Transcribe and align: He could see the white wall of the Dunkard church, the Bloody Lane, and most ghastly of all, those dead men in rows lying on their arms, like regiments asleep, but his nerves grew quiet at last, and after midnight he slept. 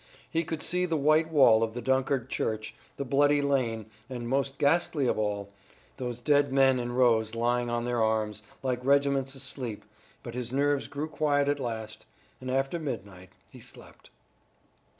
He 0.31 0.43
could 0.43 0.63
see 0.63 0.87
the 0.87 0.97
white 0.97 1.31
wall 1.31 1.61
of 1.61 1.75
the 1.75 1.79
Dunkard 1.83 2.27
church, 2.27 2.73
the 2.97 3.05
Bloody 3.05 3.39
Lane, 3.39 3.85
and 4.09 4.27
most 4.27 4.57
ghastly 4.57 5.05
of 5.05 5.19
all, 5.19 5.51
those 5.97 6.21
dead 6.23 6.51
men 6.51 6.79
in 6.79 6.93
rows 6.93 7.35
lying 7.35 7.69
on 7.69 7.83
their 7.85 8.01
arms, 8.01 8.41
like 8.63 8.83
regiments 8.83 9.35
asleep, 9.35 9.85
but 10.23 10.33
his 10.33 10.51
nerves 10.51 10.87
grew 10.87 11.07
quiet 11.07 11.47
at 11.47 11.59
last, 11.59 12.07
and 12.39 12.49
after 12.49 12.79
midnight 12.79 13.29
he 13.51 13.59
slept. 13.59 14.09